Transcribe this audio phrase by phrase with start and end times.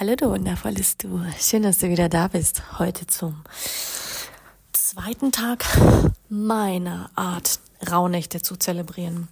[0.00, 1.24] Hallo du wundervolles Du.
[1.38, 2.80] Schön, dass du wieder da bist.
[2.80, 3.44] Heute zum
[4.72, 5.64] zweiten Tag
[6.28, 9.28] meiner Art, Rauhnächte zu zelebrieren.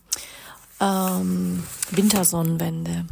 [0.78, 3.06] Ähm, Wintersonnenwende.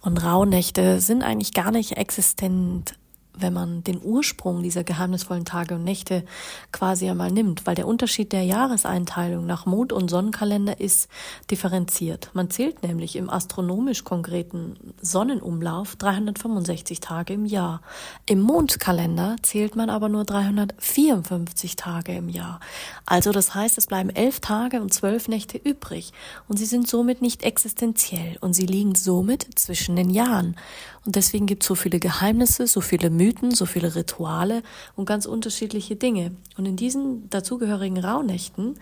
[0.00, 2.94] Und Rauhnächte sind eigentlich gar nicht existent
[3.34, 6.24] wenn man den Ursprung dieser geheimnisvollen Tage und Nächte
[6.70, 11.08] quasi einmal nimmt, weil der Unterschied der Jahreseinteilung nach Mond- und Sonnenkalender ist
[11.50, 12.30] differenziert.
[12.34, 17.80] Man zählt nämlich im astronomisch konkreten Sonnenumlauf 365 Tage im Jahr.
[18.26, 22.60] Im Mondkalender zählt man aber nur 354 Tage im Jahr.
[23.06, 26.12] Also das heißt, es bleiben elf Tage und zwölf Nächte übrig
[26.48, 30.56] und sie sind somit nicht existenziell und sie liegen somit zwischen den Jahren.
[31.04, 33.10] Und deswegen gibt es so viele Geheimnisse, so viele
[33.54, 34.62] so viele Rituale
[34.96, 36.32] und ganz unterschiedliche Dinge.
[36.56, 38.78] Und in diesen dazugehörigen Rauhnächten,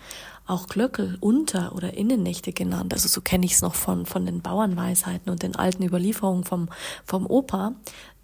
[0.46, 4.40] auch Glöckel, Unter- oder Innennächte genannt, also so kenne ich es noch von, von den
[4.40, 6.68] Bauernweisheiten und den alten Überlieferungen vom,
[7.04, 7.74] vom Opa,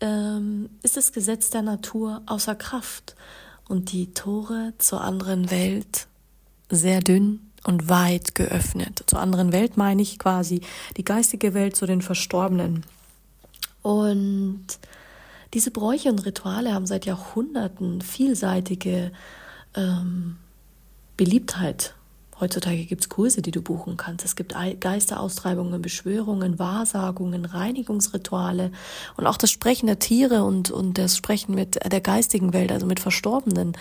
[0.01, 3.15] ähm, ist das Gesetz der Natur außer Kraft
[3.69, 6.07] und die Tore zur anderen Welt
[6.71, 9.05] sehr dünn und weit geöffnet.
[9.07, 10.61] Zur anderen Welt meine ich quasi
[10.97, 12.85] die geistige Welt zu den Verstorbenen.
[13.83, 14.67] Und
[15.57, 19.11] diese Bräuche und Rituale haben seit Jahrhunderten vielseitige
[19.75, 20.37] ähm,
[21.17, 21.95] Beliebtheit.
[22.39, 24.23] Heutzutage gibt es Kurse, die du buchen kannst.
[24.27, 28.71] Es gibt Geisteraustreibungen, Beschwörungen, Wahrsagungen, Reinigungsrituale
[29.17, 32.85] und auch das Sprechen der Tiere und, und das Sprechen mit der geistigen Welt, also
[32.85, 33.79] mit Verstorbenen,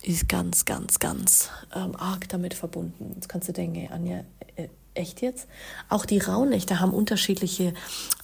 [0.00, 3.12] ist ganz, ganz, ganz ähm, arg damit verbunden.
[3.14, 4.24] Jetzt kannst du denken, Anja,
[4.56, 5.48] äh, echt jetzt?
[5.90, 7.74] Auch die Rauhnächte haben unterschiedliche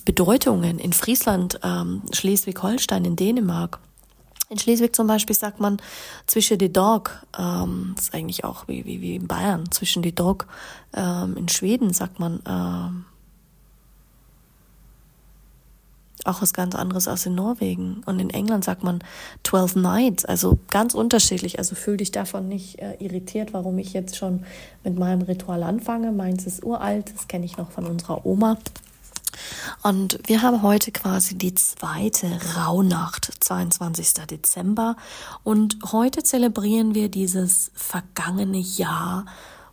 [0.09, 0.79] Bedeutungen.
[0.79, 3.79] In Friesland, ähm, Schleswig-Holstein, in Dänemark.
[4.49, 5.83] In Schleswig zum Beispiel sagt man
[6.27, 10.15] zwischen die Dog, ähm, das ist eigentlich auch wie, wie, wie in Bayern, zwischen die
[10.15, 10.47] Dog.
[10.95, 13.05] Ähm, in Schweden sagt man ähm,
[16.25, 18.01] auch was ganz anderes als in Norwegen.
[18.07, 19.01] Und in England sagt man
[19.45, 21.59] 12 Nights, also ganz unterschiedlich.
[21.59, 24.47] Also fühl dich davon nicht äh, irritiert, warum ich jetzt schon
[24.85, 26.13] mit meinem Ritual anfange.
[26.13, 28.57] Meins ist uralt, das kenne ich noch von unserer Oma.
[29.83, 34.15] Und wir haben heute quasi die zweite Rauhnacht, 22.
[34.27, 34.97] Dezember.
[35.45, 39.27] Und heute zelebrieren wir dieses vergangene Jahr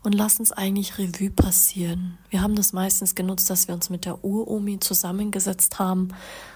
[0.03, 2.17] und lassen es eigentlich Revue passieren.
[2.29, 6.09] Wir haben das meistens genutzt, dass wir uns mit der Uromi zusammengesetzt haben,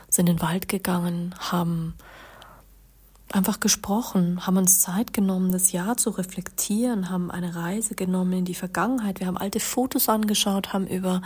[0.09, 1.95] sind in den Wald gegangen, haben
[3.31, 8.45] einfach gesprochen, haben uns Zeit genommen, das Jahr zu reflektieren, haben eine Reise genommen in
[8.45, 9.19] die Vergangenheit.
[9.19, 11.21] Wir haben alte Fotos angeschaut, haben über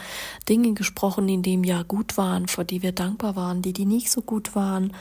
[0.49, 3.85] Dinge gesprochen, die in dem Jahr gut waren, vor die wir dankbar waren, die, die
[3.85, 4.91] nicht so gut waren.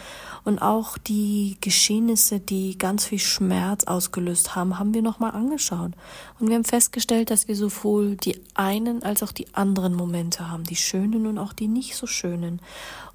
[0.44, 5.92] Und auch die Geschehnisse, die ganz viel Schmerz ausgelöst haben, haben wir nochmal angeschaut.
[6.38, 10.62] Und wir haben festgestellt, dass wir sowohl die einen als auch die anderen Momente haben,
[10.62, 12.60] die schönen und auch die nicht so schönen.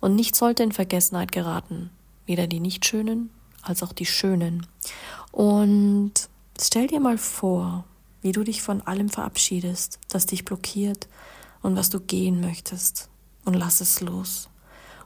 [0.01, 1.89] Und nichts sollte in Vergessenheit geraten.
[2.25, 3.29] Weder die nicht schönen
[3.61, 4.65] als auch die schönen.
[5.31, 6.13] Und
[6.59, 7.85] stell dir mal vor,
[8.21, 11.07] wie du dich von allem verabschiedest, das dich blockiert
[11.61, 13.09] und was du gehen möchtest.
[13.45, 14.49] Und lass es los.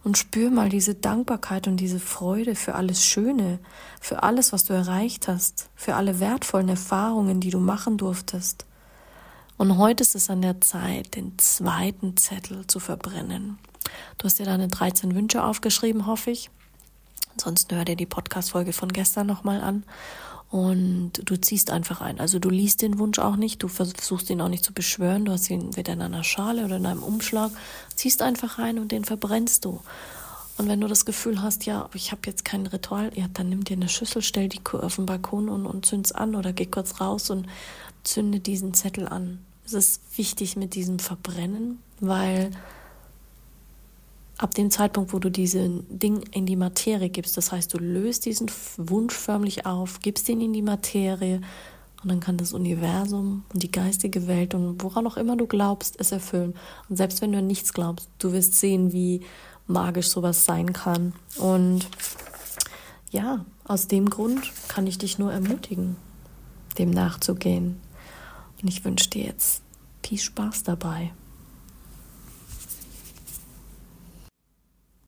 [0.04, 3.60] Und spür mal diese Dankbarkeit und diese Freude für alles Schöne,
[4.00, 8.66] für alles, was du erreicht hast, für alle wertvollen Erfahrungen, die du machen durftest.
[9.58, 13.60] Und heute ist es an der Zeit, den zweiten Zettel zu verbrennen.
[14.18, 16.50] Du hast dir deine 13 Wünsche aufgeschrieben, hoffe ich.
[17.34, 19.84] Ansonsten hör dir die Podcast-Folge von gestern nochmal an
[20.52, 22.20] und du ziehst einfach ein.
[22.20, 25.32] Also du liest den Wunsch auch nicht, du versuchst ihn auch nicht zu beschwören, du
[25.32, 27.52] hast ihn weder in einer Schale oder in einem Umschlag,
[27.96, 29.80] ziehst einfach rein und den verbrennst du.
[30.58, 33.64] Und wenn du das Gefühl hast, ja, ich habe jetzt kein Ritual, ja, dann nimm
[33.64, 37.00] dir eine Schüssel, stell die auf den Balkon und, und zünd's an oder geh kurz
[37.00, 37.48] raus und
[38.04, 39.40] zünde diesen Zettel an.
[39.66, 42.52] Es ist wichtig mit diesem Verbrennen, weil
[44.42, 48.26] ab dem Zeitpunkt, wo du diesen Ding in die Materie gibst, das heißt, du löst
[48.26, 51.42] diesen Wunsch förmlich auf, gibst ihn in die Materie
[52.02, 56.00] und dann kann das Universum und die geistige Welt und woran auch immer du glaubst,
[56.00, 56.56] es erfüllen.
[56.90, 59.22] Und selbst wenn du an nichts glaubst, du wirst sehen, wie
[59.68, 61.14] magisch sowas sein kann.
[61.38, 61.88] Und
[63.12, 65.98] ja, aus dem Grund kann ich dich nur ermutigen,
[66.80, 67.80] dem nachzugehen.
[68.60, 69.62] Und ich wünsche dir jetzt
[70.04, 71.12] viel Spaß dabei.